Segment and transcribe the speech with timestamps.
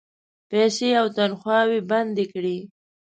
[0.49, 2.57] پیسې او تنخواوې بندي کړې.